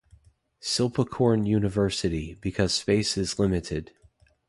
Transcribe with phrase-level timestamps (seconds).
[0.59, 3.91] Silpakorn University because space is limited.